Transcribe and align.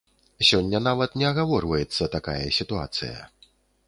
Сёння 0.49 0.79
нават 0.85 1.11
не 1.21 1.27
агаворваецца 1.31 2.07
такая 2.15 2.39
сітуацыя. 2.57 3.17